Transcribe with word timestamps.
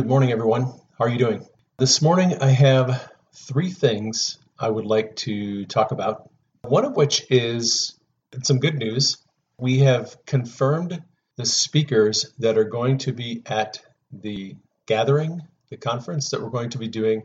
Good 0.00 0.08
morning, 0.08 0.32
everyone. 0.32 0.62
How 0.98 1.04
are 1.04 1.08
you 1.10 1.18
doing? 1.18 1.46
This 1.76 2.00
morning 2.00 2.38
I 2.40 2.48
have 2.48 3.12
three 3.34 3.68
things 3.68 4.38
I 4.58 4.70
would 4.70 4.86
like 4.86 5.14
to 5.16 5.66
talk 5.66 5.90
about. 5.90 6.30
One 6.62 6.86
of 6.86 6.96
which 6.96 7.26
is 7.28 8.00
some 8.42 8.60
good 8.60 8.76
news. 8.76 9.18
We 9.58 9.80
have 9.80 10.16
confirmed 10.24 11.02
the 11.36 11.44
speakers 11.44 12.32
that 12.38 12.56
are 12.56 12.64
going 12.64 12.96
to 13.00 13.12
be 13.12 13.42
at 13.44 13.82
the 14.10 14.56
gathering, 14.86 15.42
the 15.68 15.76
conference 15.76 16.30
that 16.30 16.40
we're 16.40 16.48
going 16.48 16.70
to 16.70 16.78
be 16.78 16.88
doing 16.88 17.24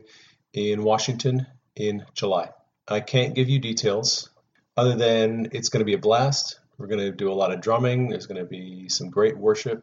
in 0.52 0.84
Washington 0.84 1.46
in 1.76 2.04
July. 2.12 2.50
I 2.86 3.00
can't 3.00 3.34
give 3.34 3.48
you 3.48 3.58
details 3.58 4.28
other 4.76 4.96
than 4.96 5.48
it's 5.52 5.70
going 5.70 5.80
to 5.80 5.86
be 5.86 5.94
a 5.94 5.98
blast. 5.98 6.60
We're 6.76 6.88
going 6.88 7.00
to 7.00 7.10
do 7.10 7.32
a 7.32 7.40
lot 7.40 7.54
of 7.54 7.62
drumming, 7.62 8.10
there's 8.10 8.26
going 8.26 8.36
to 8.36 8.44
be 8.44 8.90
some 8.90 9.08
great 9.08 9.38
worship 9.38 9.82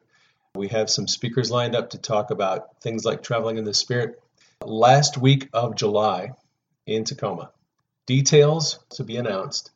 we 0.55 0.67
have 0.67 0.87
some 0.87 1.07
speakers 1.07 1.49
lined 1.49 1.75
up 1.75 1.89
to 1.89 1.97
talk 1.97 2.29
about 2.29 2.79
things 2.79 3.03
like 3.03 3.23
traveling 3.23 3.57
in 3.57 3.63
the 3.63 3.73
Spirit. 3.73 4.21
Last 4.63 5.17
week 5.17 5.49
of 5.51 5.75
July 5.75 6.33
in 6.85 7.05
Tacoma. 7.05 7.51
Details 8.05 8.77
to 8.91 9.03
be 9.03 9.17
announced. 9.17 9.71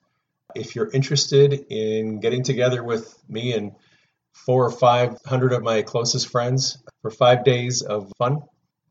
If 0.53 0.75
you're 0.75 0.89
interested 0.89 1.65
in 1.71 2.19
getting 2.19 2.43
together 2.43 2.83
with 2.83 3.17
me 3.27 3.53
and 3.53 3.71
four 4.33 4.65
or 4.65 4.71
five 4.71 5.17
hundred 5.25 5.53
of 5.53 5.63
my 5.63 5.81
closest 5.81 6.27
friends 6.27 6.77
for 7.01 7.09
five 7.09 7.43
days 7.43 7.81
of 7.81 8.11
fun, 8.19 8.43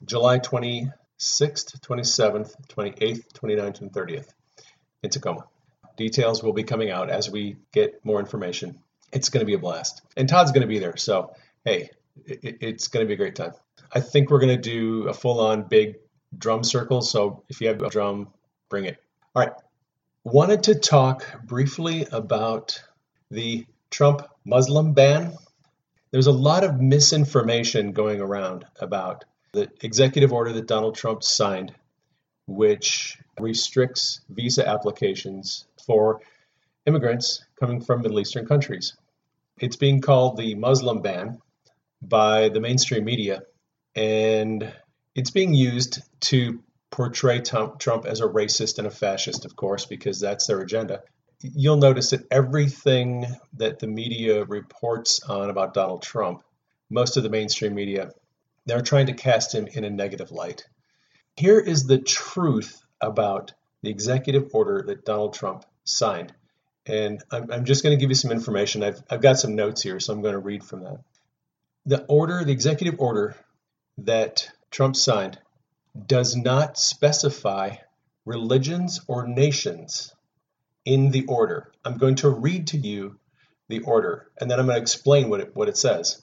July 0.04 0.40
26th, 0.40 0.90
27th, 1.20 2.54
28th, 2.68 3.32
29th, 3.32 3.80
and 3.80 3.92
30th 3.92 4.26
in 5.04 5.10
Tacoma. 5.10 5.44
Details 5.96 6.42
will 6.42 6.52
be 6.52 6.64
coming 6.64 6.90
out 6.90 7.10
as 7.10 7.30
we 7.30 7.58
get 7.72 8.04
more 8.04 8.18
information. 8.18 8.80
It's 9.12 9.28
going 9.28 9.40
to 9.40 9.46
be 9.46 9.54
a 9.54 9.58
blast. 9.58 10.02
And 10.16 10.28
Todd's 10.28 10.50
going 10.50 10.62
to 10.62 10.68
be 10.68 10.80
there. 10.80 10.96
So 10.96 11.32
hey, 11.67 11.91
it, 12.25 12.59
it's 12.62 12.89
going 12.89 13.05
to 13.05 13.09
be 13.09 13.14
a 13.14 13.19
great 13.19 13.34
time. 13.34 13.53
I 13.92 14.00
think 14.00 14.31
we're 14.31 14.39
going 14.39 14.56
to 14.56 14.70
do 14.70 15.09
a 15.09 15.12
full 15.12 15.41
on 15.41 15.64
big 15.64 15.97
drum 16.36 16.64
circle. 16.64 17.03
So 17.03 17.42
if 17.48 17.61
you 17.61 17.69
have 17.69 17.83
a 17.83 17.91
drum, 17.91 18.28
bring 18.70 18.86
it. 18.86 18.97
All 19.34 19.45
right. 19.45 19.53
Wanted 20.25 20.62
to 20.64 20.77
talk 20.77 21.25
briefly 21.44 22.06
about 22.11 22.83
the 23.31 23.67
Trump 23.91 24.22
Muslim 24.44 24.94
ban. 24.94 25.34
There's 26.12 26.27
a 26.28 26.33
lot 26.33 26.64
of 26.64 26.81
misinformation 26.81 27.92
going 27.92 28.20
around 28.20 28.64
about 28.81 29.25
the 29.53 29.69
executive 29.83 30.33
order 30.33 30.53
that 30.53 30.67
Donald 30.67 30.94
Trump 30.94 31.22
signed, 31.22 31.75
which 32.47 33.19
restricts 33.39 34.20
visa 34.28 34.67
applications 34.67 35.67
for 35.84 36.20
immigrants 36.87 37.44
coming 37.59 37.81
from 37.81 38.03
Middle 38.03 38.21
Eastern 38.21 38.47
countries. 38.47 38.97
It's 39.59 39.76
being 39.76 40.00
called 40.00 40.37
the 40.37 40.55
Muslim 40.55 41.03
ban, 41.03 41.41
by 42.02 42.48
the 42.48 42.60
mainstream 42.60 43.04
media, 43.04 43.42
and 43.94 44.72
it's 45.14 45.30
being 45.30 45.54
used 45.54 46.02
to 46.20 46.62
portray 46.90 47.40
Trump 47.40 48.06
as 48.06 48.20
a 48.20 48.26
racist 48.26 48.78
and 48.78 48.86
a 48.86 48.90
fascist, 48.90 49.44
of 49.44 49.56
course, 49.56 49.86
because 49.86 50.20
that's 50.20 50.46
their 50.46 50.60
agenda. 50.60 51.02
You'll 51.40 51.76
notice 51.76 52.10
that 52.10 52.26
everything 52.30 53.26
that 53.54 53.78
the 53.78 53.86
media 53.86 54.44
reports 54.44 55.20
on 55.22 55.50
about 55.50 55.74
Donald 55.74 56.02
Trump, 56.02 56.42
most 56.88 57.16
of 57.16 57.22
the 57.22 57.30
mainstream 57.30 57.74
media, 57.74 58.10
they're 58.66 58.80
trying 58.80 59.06
to 59.06 59.12
cast 59.12 59.54
him 59.54 59.66
in 59.66 59.84
a 59.84 59.90
negative 59.90 60.30
light. 60.30 60.64
Here 61.36 61.60
is 61.60 61.86
the 61.86 61.98
truth 61.98 62.82
about 63.00 63.52
the 63.82 63.90
executive 63.90 64.50
order 64.54 64.82
that 64.86 65.04
Donald 65.04 65.34
Trump 65.34 65.64
signed. 65.84 66.32
And 66.86 67.22
I'm, 67.30 67.50
I'm 67.50 67.64
just 67.64 67.82
going 67.82 67.96
to 67.96 68.00
give 68.00 68.10
you 68.10 68.14
some 68.14 68.30
information. 68.30 68.82
I've, 68.82 69.02
I've 69.10 69.20
got 69.20 69.38
some 69.38 69.54
notes 69.54 69.82
here, 69.82 70.00
so 70.00 70.12
I'm 70.12 70.22
going 70.22 70.34
to 70.34 70.38
read 70.38 70.64
from 70.64 70.84
that 70.84 70.98
the 71.86 72.04
order, 72.06 72.44
the 72.44 72.52
executive 72.52 72.98
order 73.00 73.36
that 73.98 74.50
Trump 74.70 74.97
signed, 74.97 75.38
does 76.06 76.34
not 76.36 76.76
specify 76.76 77.76
religions 78.24 79.00
or 79.06 79.26
nations 79.28 80.12
in 80.84 81.12
the 81.12 81.25
order. 81.26 81.70
I'm 81.84 81.96
going 81.96 82.16
to 82.16 82.28
read 82.28 82.66
to 82.69 82.76
you 82.76 83.19
the 83.69 83.80
order, 83.80 84.28
and 84.41 84.50
then 84.50 84.58
I'm 84.58 84.66
going 84.66 84.76
to 84.76 84.82
explain 84.82 85.30
what 85.30 85.41
it, 85.41 85.54
what 85.54 85.69
it 85.69 85.76
says. 85.76 86.20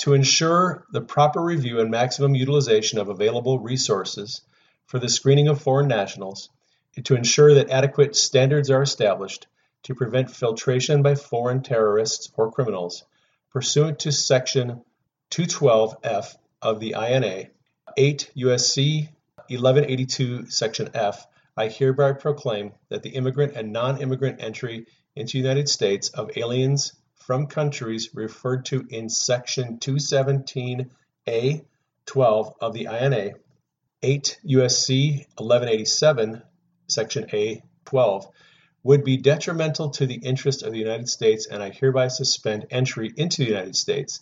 To 0.00 0.14
ensure 0.14 0.84
the 0.92 1.02
proper 1.02 1.42
review 1.42 1.80
and 1.80 1.90
maximum 1.90 2.34
utilization 2.34 2.98
of 2.98 3.08
available 3.08 3.58
resources 3.58 4.40
for 4.86 4.98
the 4.98 5.08
screening 5.08 5.48
of 5.48 5.60
foreign 5.60 5.88
nationals, 5.88 6.48
to 7.04 7.14
ensure 7.14 7.54
that 7.54 7.70
adequate 7.70 8.16
standards 8.16 8.70
are 8.70 8.82
established 8.82 9.46
to 9.82 9.94
prevent 9.94 10.30
filtration 10.30 11.02
by 11.02 11.14
foreign 11.14 11.62
terrorists 11.62 12.30
or 12.36 12.50
criminals, 12.50 13.04
pursuant 13.56 14.00
to 14.00 14.12
Section 14.12 14.82
212F 15.30 16.36
of 16.60 16.78
the 16.78 16.88
INA, 16.88 17.48
8 17.96 18.30
U.S.C. 18.34 19.08
1182, 19.48 20.50
Section 20.50 20.90
F, 20.92 21.26
I 21.56 21.68
hereby 21.68 22.12
proclaim 22.12 22.74
that 22.90 23.02
the 23.02 23.08
immigrant 23.08 23.54
and 23.56 23.72
non-immigrant 23.72 24.42
entry 24.42 24.84
into 25.14 25.32
the 25.32 25.38
United 25.38 25.70
States 25.70 26.10
of 26.10 26.36
aliens 26.36 26.92
from 27.14 27.46
countries 27.46 28.10
referred 28.12 28.66
to 28.66 28.86
in 28.90 29.08
Section 29.08 29.78
217A 29.78 31.64
12 32.04 32.54
of 32.60 32.74
the 32.74 32.82
INA, 32.82 33.36
8 34.02 34.38
U.S.C. 34.42 35.26
1187, 35.38 36.42
Section 36.88 37.26
A 37.32 37.62
12, 37.86 38.28
would 38.86 39.02
be 39.02 39.16
detrimental 39.16 39.90
to 39.90 40.06
the 40.06 40.14
interest 40.14 40.62
of 40.62 40.70
the 40.70 40.78
United 40.78 41.08
States, 41.08 41.48
and 41.48 41.60
I 41.60 41.70
hereby 41.70 42.06
suspend 42.06 42.66
entry 42.70 43.12
into 43.16 43.38
the 43.38 43.48
United 43.48 43.74
States 43.74 44.20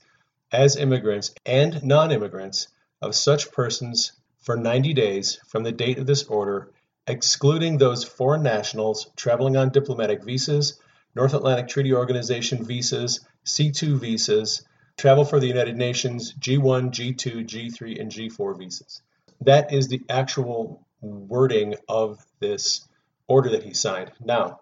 as 0.51 0.77
immigrants 0.77 1.35
and 1.45 1.85
non-immigrants 1.85 2.69
of 3.03 3.15
such 3.15 3.53
persons 3.53 4.13
for 4.41 4.57
90 4.57 4.95
days 4.95 5.39
from 5.49 5.65
the 5.65 5.73
date 5.73 5.99
of 5.99 6.07
this 6.07 6.23
order, 6.23 6.71
excluding 7.07 7.77
those 7.77 8.05
foreign 8.05 8.43
nationals 8.43 9.11
traveling 9.17 9.59
on 9.59 9.69
diplomatic 9.69 10.25
visas, 10.25 10.81
North 11.15 11.35
Atlantic 11.35 11.69
Treaty 11.69 11.93
Organization 11.93 12.65
visas, 12.65 13.21
C2 13.45 13.99
visas, 13.99 14.65
travel 14.97 15.27
for 15.27 15.41
the 15.41 15.47
United 15.47 15.77
Nations, 15.77 16.33
G1, 16.41 16.91
G2, 16.91 17.47
G3, 17.47 18.01
and 18.01 18.11
G4 18.11 18.59
visas. 18.59 19.03
That 19.43 19.75
is 19.75 19.89
the 19.89 20.01
actual 20.09 20.87
wording 21.03 21.75
of 21.87 22.25
this 22.41 22.89
order 23.29 23.51
that 23.51 23.63
he 23.63 23.75
signed. 23.75 24.13
Now, 24.21 24.61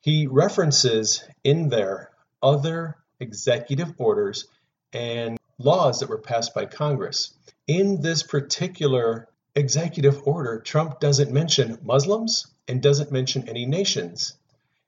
he 0.00 0.26
references 0.26 1.24
in 1.44 1.68
there 1.68 2.10
other 2.42 2.96
executive 3.20 3.94
orders 3.98 4.46
and 4.92 5.38
laws 5.58 6.00
that 6.00 6.08
were 6.08 6.18
passed 6.18 6.54
by 6.54 6.66
Congress. 6.66 7.34
In 7.66 8.00
this 8.00 8.22
particular 8.22 9.28
executive 9.54 10.26
order, 10.26 10.60
Trump 10.60 10.98
doesn't 10.98 11.32
mention 11.32 11.78
Muslims 11.82 12.46
and 12.66 12.82
doesn't 12.82 13.12
mention 13.12 13.48
any 13.48 13.66
nations. 13.66 14.34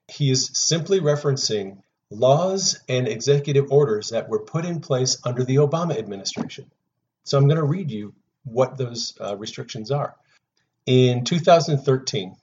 He 0.07 0.29
is 0.29 0.51
simply 0.53 0.99
referencing 0.99 1.81
laws 2.09 2.79
and 2.87 3.07
executive 3.07 3.71
orders 3.71 4.09
that 4.09 4.29
were 4.29 4.39
put 4.39 4.65
in 4.65 4.79
place 4.79 5.17
under 5.25 5.43
the 5.43 5.55
Obama 5.55 5.97
administration. 5.97 6.69
So 7.23 7.37
I'm 7.37 7.47
going 7.47 7.57
to 7.57 7.63
read 7.63 7.89
you 7.89 8.13
what 8.43 8.77
those 8.77 9.17
uh, 9.19 9.35
restrictions 9.37 9.91
are. 9.91 10.15
In 10.85 11.23
2013, 11.23 12.35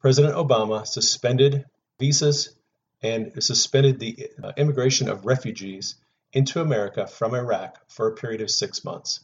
President 0.00 0.34
Obama 0.34 0.86
suspended 0.86 1.64
visas 1.98 2.54
and 3.02 3.42
suspended 3.42 3.98
the 3.98 4.30
uh, 4.42 4.52
immigration 4.56 5.08
of 5.08 5.26
refugees 5.26 5.96
into 6.32 6.60
America 6.60 7.06
from 7.06 7.34
Iraq 7.34 7.78
for 7.88 8.08
a 8.08 8.14
period 8.14 8.40
of 8.40 8.50
six 8.50 8.84
months. 8.84 9.20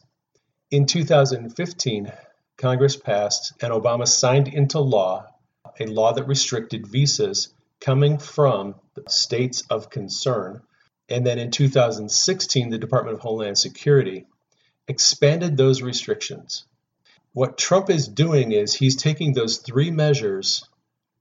In 0.71 0.85
2015, 0.85 2.11
Congress 2.57 2.95
passed 2.95 3.53
and 3.61 3.71
Obama 3.71 4.07
signed 4.07 4.47
into 4.47 4.79
law 4.79 5.27
a 5.79 5.85
law 5.85 6.13
that 6.13 6.27
restricted 6.27 6.87
visas 6.87 7.53
coming 7.79 8.17
from 8.17 8.75
states 9.07 9.63
of 9.69 9.89
concern. 9.89 10.61
And 11.09 11.25
then 11.25 11.39
in 11.39 11.51
2016, 11.51 12.69
the 12.69 12.77
Department 12.77 13.15
of 13.15 13.21
Homeland 13.21 13.57
Security 13.57 14.25
expanded 14.87 15.57
those 15.57 15.81
restrictions. 15.81 16.65
What 17.35 17.57
Trump 17.57 17.89
is 17.89 18.07
doing 18.07 18.53
is 18.53 18.73
he's 18.73 18.95
taking 18.95 19.33
those 19.33 19.57
three 19.57 19.91
measures 19.91 20.69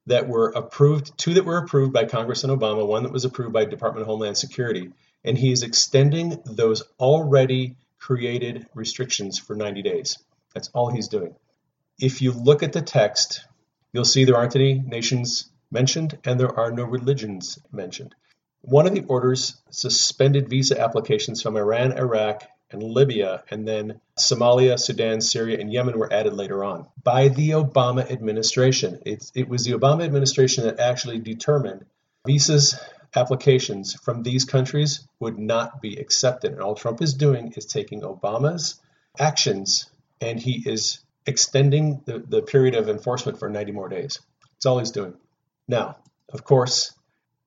that 0.07 0.29
were 0.29 0.51
approved, 0.51 1.19
two 1.19 1.35
that 1.35 1.45
were 1.45 1.59
approved 1.59 1.93
by 1.93 2.05
Congress 2.05 2.45
and 2.45 2.57
Obama, 2.57 2.87
one 2.87 3.03
that 3.03 3.11
was 3.11 3.25
approved 3.25 3.53
by 3.53 3.65
Department 3.65 4.03
of 4.03 4.07
Homeland 4.07 4.39
Security. 4.39 4.93
and 5.25 5.37
he 5.37 5.51
is 5.51 5.65
extending 5.65 6.41
those 6.47 6.85
already 7.01 7.75
created 7.99 8.65
restrictions 8.75 9.41
for 9.41 9.57
90 9.57 9.83
days. 9.83 10.17
That's 10.55 10.69
all 10.69 10.89
he's 10.89 11.09
doing. 11.09 11.35
If 11.99 12.23
you 12.23 12.31
look 12.31 12.63
at 12.63 12.73
the 12.73 12.83
text, 12.83 13.45
you'll 13.93 14.05
see 14.05 14.25
there 14.25 14.37
aren't 14.37 14.55
any 14.55 14.75
nations 14.75 15.51
mentioned 15.73 16.17
and 16.25 16.39
there 16.39 16.57
are 16.57 16.71
no 16.71 16.85
religions 16.85 17.59
mentioned. 17.73 18.15
One 18.61 18.87
of 18.87 18.95
the 18.95 19.05
orders 19.09 19.57
suspended 19.71 20.49
visa 20.49 20.81
applications 20.81 21.43
from 21.43 21.57
Iran, 21.57 21.91
Iraq, 21.91 22.45
and 22.75 22.83
Libya, 22.83 23.43
and 23.51 23.67
then 23.67 24.01
Somalia, 24.19 24.79
Sudan, 24.79 25.21
Syria, 25.21 25.59
and 25.59 25.73
Yemen 25.73 25.99
were 25.99 26.13
added 26.13 26.35
later 26.35 26.63
on 26.63 26.87
by 27.03 27.29
the 27.29 27.51
Obama 27.51 28.11
administration. 28.11 29.01
It, 29.07 29.31
it 29.35 29.49
was 29.49 29.65
the 29.65 29.73
Obama 29.73 30.05
administration 30.05 30.65
that 30.65 30.79
actually 30.79 31.19
determined 31.19 31.87
visas 32.27 32.79
applications 33.17 33.95
from 33.95 34.23
these 34.23 34.45
countries 34.45 35.07
would 35.21 35.39
not 35.39 35.81
be 35.81 35.97
accepted. 35.97 36.53
And 36.53 36.61
all 36.61 36.75
Trump 36.75 37.01
is 37.01 37.15
doing 37.15 37.53
is 37.57 37.67
taking 37.67 38.03
Obama's 38.03 38.81
actions 39.19 39.91
and 40.21 40.41
he 40.41 40.63
is 40.67 41.01
extending 41.27 42.03
the, 42.07 42.19
the 42.19 42.43
period 42.43 42.75
of 42.75 42.89
enforcement 42.89 43.39
for 43.39 43.49
90 43.49 43.73
more 43.73 43.89
days. 43.89 44.21
That's 44.53 44.67
all 44.67 44.79
he's 44.79 44.91
doing. 44.91 45.15
Now, 45.69 45.97
of 46.33 46.45
course, 46.45 46.93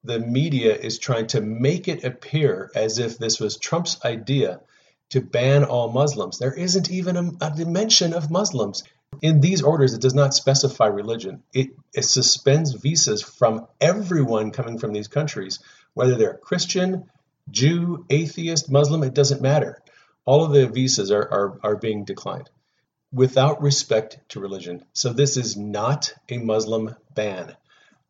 the 0.04 0.18
media 0.18 0.74
is 0.74 0.98
trying 0.98 1.26
to 1.28 1.40
make 1.40 1.88
it 1.88 2.04
appear 2.04 2.70
as 2.74 2.98
if 2.98 3.18
this 3.18 3.40
was 3.40 3.56
Trump's 3.56 4.02
idea 4.04 4.60
to 5.10 5.20
ban 5.20 5.64
all 5.64 5.90
Muslims. 5.90 6.38
There 6.38 6.52
isn't 6.52 6.90
even 6.90 7.16
a, 7.16 7.46
a 7.46 7.50
dimension 7.56 8.12
of 8.12 8.30
Muslims. 8.30 8.84
In 9.22 9.40
these 9.40 9.62
orders, 9.62 9.94
it 9.94 10.02
does 10.02 10.14
not 10.14 10.34
specify 10.34 10.86
religion. 10.86 11.42
It, 11.54 11.70
it 11.94 12.04
suspends 12.04 12.72
visas 12.72 13.22
from 13.22 13.66
everyone 13.80 14.50
coming 14.50 14.78
from 14.78 14.92
these 14.92 15.08
countries, 15.08 15.60
whether 15.94 16.16
they're 16.16 16.34
Christian, 16.36 17.10
Jew, 17.50 18.04
atheist, 18.10 18.70
Muslim, 18.70 19.02
it 19.02 19.14
doesn't 19.14 19.40
matter. 19.40 19.82
All 20.26 20.44
of 20.44 20.52
the 20.52 20.68
visas 20.68 21.10
are, 21.10 21.22
are, 21.22 21.58
are 21.62 21.76
being 21.76 22.04
declined 22.04 22.50
without 23.12 23.62
respect 23.62 24.18
to 24.28 24.40
religion. 24.40 24.84
So 24.92 25.12
this 25.12 25.38
is 25.38 25.56
not 25.56 26.12
a 26.28 26.38
Muslim 26.38 26.94
ban. 27.14 27.56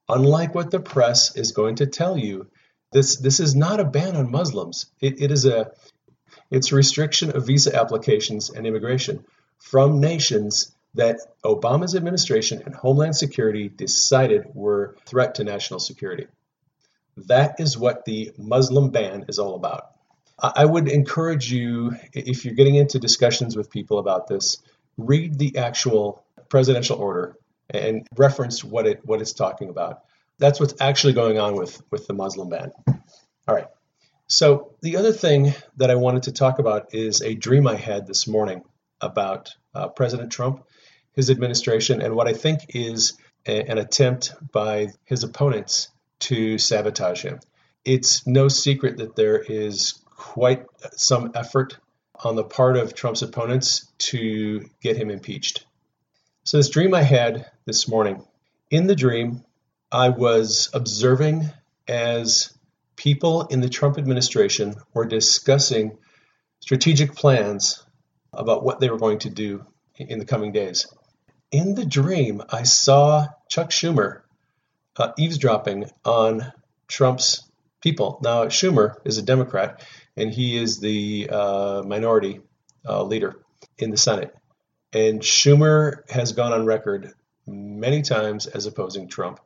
Unlike 0.09 0.55
what 0.55 0.71
the 0.71 0.81
press 0.81 1.37
is 1.37 1.53
going 1.53 1.77
to 1.77 1.87
tell 1.87 2.17
you, 2.17 2.49
this, 2.91 3.17
this 3.17 3.39
is 3.39 3.55
not 3.55 3.81
a 3.81 3.85
ban 3.85 4.17
on 4.17 4.31
Muslims. 4.31 4.87
It, 5.00 5.21
it 5.21 5.31
is 5.31 5.45
a 5.45 5.71
it's 6.50 6.73
restriction 6.73 7.37
of 7.37 7.47
visa 7.47 7.75
applications 7.75 8.50
and 8.50 8.67
immigration 8.67 9.25
from 9.59 10.00
nations 10.00 10.75
that 10.95 11.21
Obama's 11.45 11.95
administration 11.95 12.62
and 12.65 12.75
Homeland 12.75 13.17
Security 13.17 13.69
decided 13.69 14.47
were 14.55 14.97
a 14.97 15.09
threat 15.09 15.35
to 15.37 15.45
national 15.45 15.81
security. 15.81 16.27
That 17.27 17.56
is 17.59 17.77
what 17.77 18.05
the 18.05 18.33
Muslim 18.39 18.91
ban 18.91 19.27
is 19.29 19.39
all 19.39 19.55
about. 19.55 19.91
I 20.41 20.65
would 20.65 20.89
encourage 20.89 21.53
you, 21.53 21.97
if 22.12 22.45
you're 22.45 22.55
getting 22.55 22.77
into 22.77 23.00
discussions 23.00 23.56
with 23.56 23.71
people 23.71 23.99
about 23.99 24.29
this, 24.29 24.59
read 24.97 25.37
the 25.37 25.59
actual 25.59 26.23
presidential 26.49 26.97
order 26.97 27.37
and 27.71 28.06
reference 28.17 28.62
what 28.62 28.87
it 28.87 29.05
what 29.05 29.21
it's 29.21 29.33
talking 29.33 29.69
about. 29.69 30.05
That's 30.39 30.61
what's 30.61 30.75
actually 30.81 31.15
going 31.15 31.39
on 31.39 31.56
with, 31.56 31.83
with 31.91 32.06
the 32.06 32.15
Muslim 32.15 32.49
ban. 32.49 32.71
All 32.87 33.55
right. 33.55 33.67
So 34.29 34.75
the 34.83 34.97
other 34.97 35.13
thing 35.13 35.55
that 35.79 35.91
I 35.91 35.97
wanted 35.97 36.25
to 36.25 36.33
talk 36.33 36.59
about 36.59 36.95
is 36.95 37.23
a 37.23 37.35
dream 37.35 37.67
I 37.67 37.77
had 37.77 38.07
this 38.07 38.29
morning 38.29 38.63
about 39.01 39.55
uh, 39.75 39.89
President 39.89 40.31
Trump 40.31 40.65
his 41.19 41.31
administration 41.31 42.01
and 42.01 42.15
what 42.15 42.29
I 42.29 42.33
think 42.33 42.77
is 42.77 43.15
a, 43.45 43.69
an 43.69 43.77
attempt 43.77 44.35
by 44.53 44.91
his 45.05 45.25
opponents 45.25 45.89
to 46.21 46.59
sabotage 46.59 47.23
him. 47.23 47.41
It's 47.85 48.25
no 48.25 48.47
secret 48.47 48.99
that 48.99 49.17
there 49.17 49.39
is 49.39 49.95
quite 50.15 50.65
some 50.93 51.33
effort 51.35 51.77
on 52.23 52.37
the 52.37 52.45
part 52.45 52.77
of 52.77 52.95
Trump's 52.95 53.23
opponents 53.23 53.91
to 53.99 54.71
get 54.81 54.97
him 54.97 55.11
impeached. 55.11 55.67
So, 56.45 56.59
this 56.59 56.69
dream 56.69 56.95
I 56.95 57.03
had 57.03 57.51
this 57.65 57.89
morning, 57.89 58.25
in 58.71 58.87
the 58.87 58.95
dream, 58.95 59.45
I 59.91 60.11
was 60.11 60.71
observing 60.73 61.51
as 61.89 62.57
people 62.99 63.47
in 63.47 63.62
the 63.62 63.71
Trump 63.71 63.97
administration 63.97 64.75
were 64.93 65.06
discussing 65.06 65.97
strategic 66.61 67.15
plans 67.15 67.83
about 68.35 68.62
what 68.62 68.79
they 68.79 68.91
were 68.91 68.99
going 68.99 69.21
to 69.21 69.31
do 69.31 69.65
in 69.97 70.19
the 70.19 70.27
coming 70.27 70.53
days 70.53 70.87
in 71.50 71.75
the 71.75 71.85
dream, 71.85 72.43
I 72.50 72.65
saw 72.65 73.27
Chuck 73.49 73.71
Schumer 73.71 74.21
uh, 74.97 75.12
eavesdropping 75.19 75.91
on 76.05 76.53
Trump's 76.87 77.49
people. 77.81 78.19
Now, 78.23 78.47
Schumer 78.47 78.97
is 79.05 79.19
a 79.19 79.23
Democrat, 79.23 79.85
and 80.17 80.31
he 80.33 80.56
is 80.56 80.81
the 80.81 81.29
uh, 81.31 81.83
minority 81.87 82.41
uh, 82.87 83.03
leader 83.03 83.37
in 83.79 83.91
the 83.91 83.97
Senate. 83.97 84.35
And 84.93 85.21
Schumer 85.21 86.09
has 86.11 86.33
gone 86.33 86.53
on 86.53 86.67
record 86.67 87.12
many 87.47 88.03
times 88.03 88.47
as 88.47 88.67
opposing 88.67 89.09
Trump. 89.09 89.41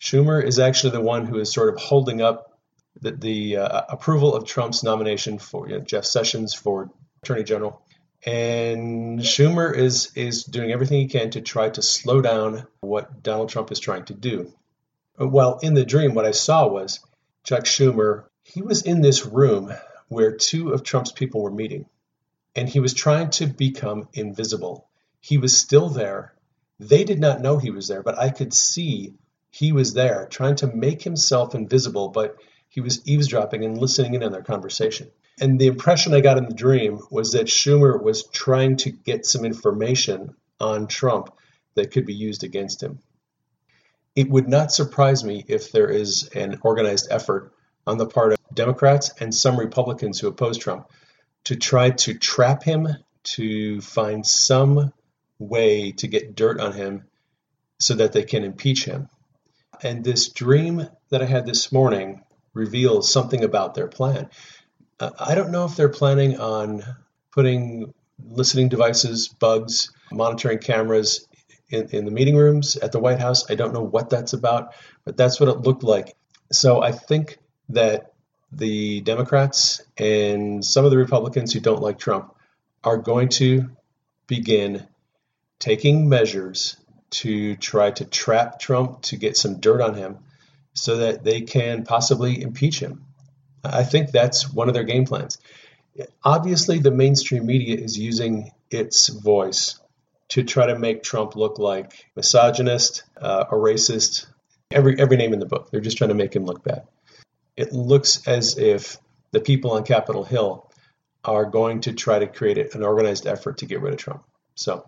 Schumer 0.00 0.42
is 0.42 0.58
actually 0.58 0.90
the 0.90 1.00
one 1.00 1.26
who 1.26 1.38
is 1.38 1.52
sort 1.52 1.72
of 1.72 1.80
holding 1.80 2.20
up 2.20 2.53
the, 3.00 3.12
the 3.12 3.56
uh, 3.58 3.82
approval 3.88 4.34
of 4.34 4.46
Trump's 4.46 4.82
nomination 4.82 5.38
for 5.38 5.68
you 5.68 5.78
know, 5.78 5.84
Jeff 5.84 6.04
Sessions 6.04 6.54
for 6.54 6.90
Attorney 7.22 7.44
General. 7.44 7.80
And 8.26 9.20
Schumer 9.20 9.76
is 9.76 10.10
is 10.14 10.44
doing 10.44 10.72
everything 10.72 11.00
he 11.00 11.08
can 11.08 11.30
to 11.30 11.42
try 11.42 11.68
to 11.68 11.82
slow 11.82 12.22
down 12.22 12.66
what 12.80 13.22
Donald 13.22 13.50
Trump 13.50 13.70
is 13.70 13.80
trying 13.80 14.06
to 14.06 14.14
do. 14.14 14.52
Well, 15.18 15.58
in 15.62 15.74
the 15.74 15.84
dream, 15.84 16.14
what 16.14 16.24
I 16.24 16.30
saw 16.30 16.66
was 16.66 17.00
Chuck 17.44 17.64
Schumer. 17.64 18.24
He 18.42 18.62
was 18.62 18.82
in 18.82 19.02
this 19.02 19.26
room 19.26 19.72
where 20.08 20.36
two 20.36 20.72
of 20.72 20.82
Trump's 20.82 21.12
people 21.12 21.42
were 21.42 21.50
meeting, 21.50 21.86
and 22.56 22.68
he 22.68 22.80
was 22.80 22.94
trying 22.94 23.30
to 23.30 23.46
become 23.46 24.08
invisible. 24.14 24.88
He 25.20 25.36
was 25.36 25.56
still 25.56 25.90
there. 25.90 26.34
They 26.80 27.04
did 27.04 27.20
not 27.20 27.42
know 27.42 27.58
he 27.58 27.70
was 27.70 27.88
there, 27.88 28.02
but 28.02 28.18
I 28.18 28.30
could 28.30 28.54
see 28.54 29.14
he 29.50 29.72
was 29.72 29.94
there, 29.94 30.26
trying 30.30 30.56
to 30.56 30.66
make 30.66 31.02
himself 31.02 31.54
invisible, 31.54 32.08
but 32.08 32.36
he 32.74 32.80
was 32.80 33.06
eavesdropping 33.06 33.64
and 33.64 33.78
listening 33.78 34.14
in 34.14 34.24
on 34.24 34.32
their 34.32 34.42
conversation. 34.42 35.08
And 35.40 35.60
the 35.60 35.68
impression 35.68 36.12
I 36.12 36.20
got 36.20 36.38
in 36.38 36.46
the 36.46 36.54
dream 36.54 36.98
was 37.08 37.30
that 37.30 37.46
Schumer 37.46 38.02
was 38.02 38.26
trying 38.26 38.78
to 38.78 38.90
get 38.90 39.26
some 39.26 39.44
information 39.44 40.34
on 40.58 40.88
Trump 40.88 41.32
that 41.76 41.92
could 41.92 42.04
be 42.04 42.14
used 42.14 42.42
against 42.42 42.82
him. 42.82 42.98
It 44.16 44.28
would 44.28 44.48
not 44.48 44.72
surprise 44.72 45.22
me 45.22 45.44
if 45.46 45.70
there 45.70 45.88
is 45.88 46.28
an 46.34 46.58
organized 46.62 47.06
effort 47.12 47.52
on 47.86 47.96
the 47.96 48.06
part 48.06 48.32
of 48.32 48.38
Democrats 48.52 49.12
and 49.20 49.32
some 49.32 49.56
Republicans 49.56 50.18
who 50.18 50.26
oppose 50.26 50.58
Trump 50.58 50.90
to 51.44 51.54
try 51.54 51.90
to 51.90 52.14
trap 52.14 52.64
him, 52.64 52.88
to 53.22 53.80
find 53.82 54.26
some 54.26 54.92
way 55.38 55.92
to 55.92 56.08
get 56.08 56.34
dirt 56.34 56.58
on 56.58 56.72
him 56.72 57.04
so 57.78 57.94
that 57.94 58.12
they 58.12 58.24
can 58.24 58.42
impeach 58.42 58.84
him. 58.84 59.08
And 59.80 60.02
this 60.02 60.28
dream 60.28 60.88
that 61.10 61.22
I 61.22 61.26
had 61.26 61.46
this 61.46 61.70
morning 61.70 62.23
reveals 62.54 63.12
something 63.12 63.44
about 63.44 63.74
their 63.74 63.88
plan. 63.88 64.30
Uh, 64.98 65.10
I 65.18 65.34
don't 65.34 65.50
know 65.50 65.64
if 65.64 65.76
they're 65.76 65.88
planning 65.88 66.38
on 66.40 66.82
putting 67.32 67.92
listening 68.24 68.68
devices, 68.68 69.28
bugs, 69.28 69.92
monitoring 70.12 70.58
cameras 70.58 71.26
in, 71.68 71.88
in 71.90 72.04
the 72.04 72.10
meeting 72.10 72.36
rooms 72.36 72.76
at 72.76 72.92
the 72.92 73.00
White 73.00 73.18
House. 73.18 73.50
I 73.50 73.56
don't 73.56 73.74
know 73.74 73.82
what 73.82 74.10
that's 74.10 74.32
about, 74.32 74.74
but 75.04 75.16
that's 75.16 75.40
what 75.40 75.48
it 75.48 75.60
looked 75.60 75.82
like. 75.82 76.14
So 76.52 76.82
I 76.82 76.92
think 76.92 77.38
that 77.70 78.12
the 78.52 79.00
Democrats 79.00 79.82
and 79.98 80.64
some 80.64 80.84
of 80.84 80.92
the 80.92 80.98
Republicans 80.98 81.52
who 81.52 81.60
don't 81.60 81.82
like 81.82 81.98
Trump 81.98 82.34
are 82.84 82.98
going 82.98 83.28
to 83.30 83.70
begin 84.26 84.86
taking 85.58 86.08
measures 86.08 86.76
to 87.10 87.56
try 87.56 87.90
to 87.90 88.04
trap 88.04 88.60
Trump 88.60 89.02
to 89.02 89.16
get 89.16 89.36
some 89.36 89.60
dirt 89.60 89.80
on 89.80 89.94
him 89.94 90.18
so 90.74 90.98
that 90.98 91.24
they 91.24 91.40
can 91.40 91.84
possibly 91.84 92.42
impeach 92.42 92.80
him. 92.80 93.04
I 93.64 93.84
think 93.84 94.10
that's 94.10 94.52
one 94.52 94.68
of 94.68 94.74
their 94.74 94.84
game 94.84 95.06
plans. 95.06 95.38
Obviously, 96.22 96.80
the 96.80 96.90
mainstream 96.90 97.46
media 97.46 97.76
is 97.76 97.96
using 97.96 98.50
its 98.70 99.08
voice 99.08 99.78
to 100.28 100.42
try 100.42 100.66
to 100.66 100.78
make 100.78 101.02
Trump 101.02 101.36
look 101.36 101.58
like 101.58 102.06
misogynist, 102.16 103.04
uh, 103.20 103.44
a 103.50 103.54
racist, 103.54 104.26
every 104.70 104.98
every 104.98 105.16
name 105.16 105.32
in 105.32 105.38
the 105.38 105.46
book. 105.46 105.70
They're 105.70 105.80
just 105.80 105.96
trying 105.96 106.08
to 106.08 106.14
make 106.14 106.34
him 106.34 106.44
look 106.44 106.64
bad. 106.64 106.86
It 107.56 107.72
looks 107.72 108.26
as 108.26 108.58
if 108.58 108.98
the 109.30 109.40
people 109.40 109.72
on 109.72 109.84
Capitol 109.84 110.24
Hill 110.24 110.70
are 111.24 111.44
going 111.44 111.82
to 111.82 111.92
try 111.92 112.18
to 112.18 112.26
create 112.26 112.74
an 112.74 112.82
organized 112.82 113.26
effort 113.26 113.58
to 113.58 113.66
get 113.66 113.80
rid 113.80 113.94
of 113.94 114.00
Trump. 114.00 114.24
So, 114.56 114.86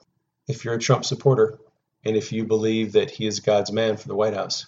if 0.49 0.64
you're 0.64 0.75
a 0.75 0.78
Trump 0.78 1.05
supporter 1.05 1.59
and 2.05 2.16
if 2.16 2.33
you 2.33 2.45
believe 2.45 2.93
that 2.93 3.11
he 3.11 3.26
is 3.26 3.40
God's 3.40 3.73
man 3.73 3.97
for 3.97 4.09
the 4.09 4.14
White 4.16 4.35
House, 4.35 4.66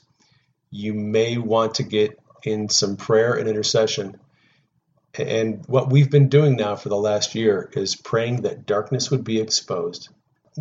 you 0.70 0.94
may 0.94 1.38
want 1.38 1.74
to 1.74 1.82
get 1.82 2.18
in 2.42 2.68
some 2.68 2.96
prayer 2.96 3.34
and 3.34 3.48
intercession. 3.48 4.18
And 5.14 5.64
what 5.66 5.90
we've 5.90 6.10
been 6.10 6.28
doing 6.28 6.56
now 6.56 6.76
for 6.76 6.88
the 6.88 6.96
last 6.96 7.34
year 7.34 7.70
is 7.72 7.96
praying 7.96 8.42
that 8.42 8.66
darkness 8.66 9.10
would 9.10 9.24
be 9.24 9.40
exposed. 9.40 10.08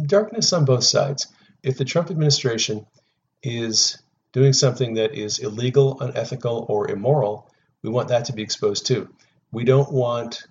Darkness 0.02 0.54
on 0.54 0.66
both 0.66 0.84
sides. 0.84 1.28
If 1.64 1.78
the 1.78 1.86
Trump 1.86 2.10
administration 2.10 2.86
is 3.44 3.98
doing 4.32 4.54
something 4.54 4.96
that 4.96 5.14
is 5.14 5.40
illegal, 5.40 6.00
unethical, 6.00 6.66
or 6.70 6.90
immoral, 6.90 7.50
we 7.82 7.90
want 7.90 8.10
that 8.10 8.26
to 8.26 8.34
be 8.34 8.42
exposed 8.42 8.86
too. 8.86 9.10
We 9.52 9.64
don't 9.64 9.92
want 9.92 10.46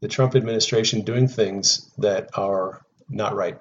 the 0.00 0.08
Trump 0.08 0.34
administration 0.34 1.02
doing 1.02 1.28
things 1.28 1.90
that 1.98 2.30
are 2.34 2.82
not 3.08 3.34
right. 3.34 3.60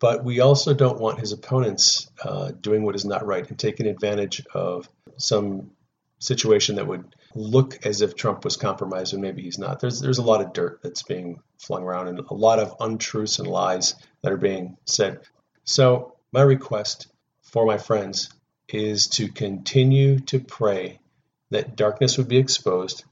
But 0.00 0.24
we 0.24 0.40
also 0.40 0.74
don't 0.74 1.00
want 1.00 1.18
his 1.18 1.32
opponents 1.32 2.08
uh, 2.22 2.52
doing 2.60 2.84
what 2.84 2.94
is 2.94 3.04
not 3.04 3.26
right 3.26 3.48
and 3.48 3.58
taking 3.58 3.86
advantage 3.86 4.44
of 4.54 4.88
some 5.16 5.72
situation 6.20 6.76
that 6.76 6.86
would 6.86 7.14
look 7.34 7.84
as 7.86 8.00
if 8.00 8.14
Trump 8.14 8.44
was 8.44 8.56
compromised 8.56 9.12
when 9.12 9.22
maybe 9.22 9.42
he's 9.42 9.58
not. 9.58 9.80
There's 9.80 10.00
there's 10.00 10.18
a 10.18 10.22
lot 10.22 10.40
of 10.40 10.52
dirt 10.52 10.80
that's 10.82 11.02
being 11.02 11.40
flung 11.58 11.82
around 11.82 12.08
and 12.08 12.18
a 12.18 12.34
lot 12.34 12.58
of 12.58 12.76
untruths 12.80 13.38
and 13.38 13.48
lies 13.48 13.94
that 14.22 14.32
are 14.32 14.38
being 14.38 14.76
said. 14.84 15.20
So 15.64 16.16
my 16.32 16.42
request 16.42 17.08
for 17.42 17.66
my 17.66 17.78
friends 17.78 18.30
is 18.68 19.06
to 19.08 19.28
continue 19.28 20.20
to 20.20 20.40
pray 20.40 21.00
that 21.50 21.76
darkness 21.76 22.18
would 22.18 22.28
be 22.28 22.36
exposed, 22.36 23.04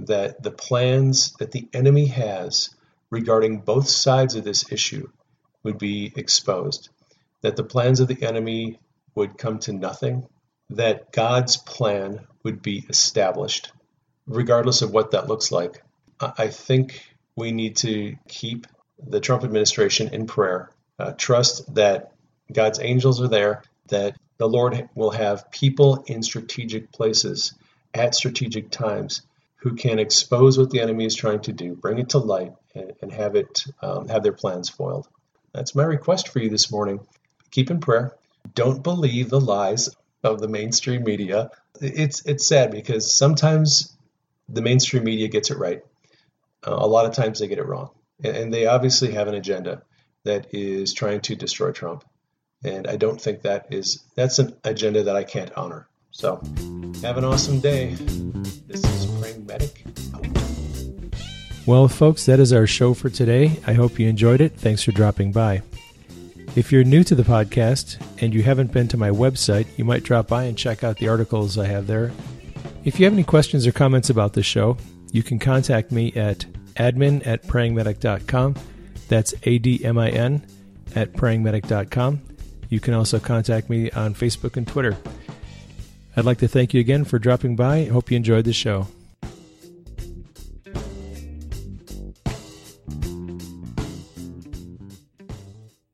that 0.00 0.42
the 0.42 0.50
plans 0.50 1.32
that 1.38 1.52
the 1.52 1.68
enemy 1.72 2.06
has 2.06 2.70
regarding 3.10 3.60
both 3.60 3.88
sides 3.88 4.34
of 4.34 4.44
this 4.44 4.70
issue 4.70 5.08
would 5.62 5.78
be 5.78 6.12
exposed, 6.16 6.88
that 7.42 7.56
the 7.56 7.64
plans 7.64 8.00
of 8.00 8.08
the 8.08 8.22
enemy 8.22 8.78
would 9.14 9.38
come 9.38 9.58
to 9.60 9.72
nothing, 9.72 10.26
that 10.70 11.12
God's 11.12 11.56
plan 11.56 12.20
would 12.42 12.62
be 12.62 12.84
established, 12.88 13.72
regardless 14.26 14.82
of 14.82 14.92
what 14.92 15.12
that 15.12 15.28
looks 15.28 15.52
like. 15.52 15.82
I 16.20 16.48
think 16.48 17.04
we 17.36 17.52
need 17.52 17.76
to 17.76 18.16
keep 18.28 18.66
the 19.04 19.20
Trump 19.20 19.44
administration 19.44 20.14
in 20.14 20.26
prayer, 20.26 20.70
uh, 20.98 21.12
trust 21.12 21.74
that 21.74 22.12
God's 22.52 22.78
angels 22.80 23.20
are 23.20 23.28
there, 23.28 23.62
that 23.88 24.16
the 24.38 24.48
Lord 24.48 24.88
will 24.94 25.10
have 25.10 25.50
people 25.50 26.04
in 26.06 26.22
strategic 26.22 26.92
places 26.92 27.54
at 27.94 28.14
strategic 28.14 28.70
times 28.70 29.22
who 29.56 29.74
can 29.74 29.98
expose 29.98 30.58
what 30.58 30.70
the 30.70 30.80
enemy 30.80 31.04
is 31.04 31.14
trying 31.14 31.40
to 31.40 31.52
do, 31.52 31.74
bring 31.74 31.98
it 31.98 32.10
to 32.10 32.18
light, 32.18 32.52
and, 32.74 32.92
and 33.00 33.12
have 33.12 33.36
it 33.36 33.64
um, 33.80 34.08
have 34.08 34.22
their 34.22 34.32
plans 34.32 34.68
foiled. 34.68 35.08
That's 35.52 35.74
my 35.74 35.84
request 35.84 36.28
for 36.28 36.38
you 36.38 36.48
this 36.48 36.70
morning. 36.70 37.00
Keep 37.50 37.70
in 37.70 37.80
prayer. 37.80 38.14
Don't 38.54 38.82
believe 38.82 39.28
the 39.28 39.40
lies 39.40 39.90
of 40.24 40.40
the 40.40 40.48
mainstream 40.48 41.04
media. 41.04 41.50
It's 41.80 42.24
it's 42.26 42.46
sad 42.46 42.70
because 42.70 43.12
sometimes 43.12 43.96
the 44.48 44.62
mainstream 44.62 45.04
media 45.04 45.28
gets 45.28 45.50
it 45.50 45.58
right. 45.58 45.82
Uh, 46.66 46.76
a 46.78 46.86
lot 46.86 47.06
of 47.06 47.12
times 47.12 47.38
they 47.38 47.48
get 47.48 47.58
it 47.58 47.66
wrong, 47.66 47.90
and, 48.22 48.36
and 48.36 48.54
they 48.54 48.66
obviously 48.66 49.12
have 49.12 49.28
an 49.28 49.34
agenda 49.34 49.82
that 50.24 50.54
is 50.54 50.92
trying 50.92 51.20
to 51.22 51.34
destroy 51.34 51.72
Trump. 51.72 52.04
And 52.64 52.86
I 52.86 52.96
don't 52.96 53.20
think 53.20 53.42
that 53.42 53.66
is 53.70 54.04
that's 54.14 54.38
an 54.38 54.56
agenda 54.64 55.04
that 55.04 55.16
I 55.16 55.24
can't 55.24 55.52
honor. 55.56 55.88
So, 56.12 56.36
have 57.02 57.16
an 57.18 57.24
awesome 57.24 57.60
day. 57.60 57.94
This 58.68 58.84
is. 58.84 59.11
Well, 61.64 61.86
folks, 61.86 62.26
that 62.26 62.40
is 62.40 62.52
our 62.52 62.66
show 62.66 62.92
for 62.92 63.08
today. 63.08 63.60
I 63.66 63.74
hope 63.74 63.98
you 63.98 64.08
enjoyed 64.08 64.40
it. 64.40 64.56
Thanks 64.56 64.82
for 64.82 64.90
dropping 64.90 65.30
by. 65.30 65.62
If 66.56 66.72
you're 66.72 66.82
new 66.82 67.04
to 67.04 67.14
the 67.14 67.22
podcast 67.22 68.04
and 68.20 68.34
you 68.34 68.42
haven't 68.42 68.72
been 68.72 68.88
to 68.88 68.96
my 68.96 69.10
website, 69.10 69.66
you 69.78 69.84
might 69.84 70.02
drop 70.02 70.26
by 70.26 70.44
and 70.44 70.58
check 70.58 70.82
out 70.82 70.98
the 70.98 71.08
articles 71.08 71.56
I 71.56 71.66
have 71.66 71.86
there. 71.86 72.10
If 72.84 72.98
you 72.98 73.06
have 73.06 73.12
any 73.12 73.22
questions 73.22 73.64
or 73.64 73.72
comments 73.72 74.10
about 74.10 74.32
the 74.32 74.42
show, 74.42 74.76
you 75.12 75.22
can 75.22 75.38
contact 75.38 75.92
me 75.92 76.12
at 76.14 76.40
admin 76.74 77.24
at 77.26 77.44
prayingmedic.com. 77.44 78.56
That's 79.08 79.34
A 79.44 79.58
D 79.58 79.84
M 79.84 79.98
I 79.98 80.10
N 80.10 80.44
at 80.96 81.12
prayingmedic.com. 81.12 82.22
You 82.70 82.80
can 82.80 82.94
also 82.94 83.20
contact 83.20 83.70
me 83.70 83.90
on 83.92 84.14
Facebook 84.14 84.56
and 84.56 84.66
Twitter. 84.66 84.96
I'd 86.16 86.24
like 86.24 86.38
to 86.38 86.48
thank 86.48 86.74
you 86.74 86.80
again 86.80 87.04
for 87.04 87.20
dropping 87.20 87.54
by. 87.54 87.84
Hope 87.84 88.10
you 88.10 88.16
enjoyed 88.16 88.46
the 88.46 88.52
show. 88.52 88.88